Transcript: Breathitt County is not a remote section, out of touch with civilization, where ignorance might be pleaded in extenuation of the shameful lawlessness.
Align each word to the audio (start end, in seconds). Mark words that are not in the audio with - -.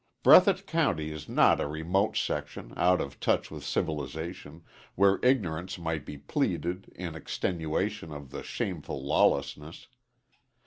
Breathitt 0.23 0.65
County 0.65 1.11
is 1.11 1.29
not 1.29 1.61
a 1.61 1.67
remote 1.67 2.17
section, 2.17 2.73
out 2.75 2.99
of 2.99 3.19
touch 3.19 3.51
with 3.51 3.63
civilization, 3.63 4.63
where 4.95 5.19
ignorance 5.21 5.77
might 5.77 6.07
be 6.07 6.17
pleaded 6.17 6.91
in 6.95 7.13
extenuation 7.13 8.11
of 8.11 8.31
the 8.31 8.41
shameful 8.41 9.05
lawlessness. 9.05 9.89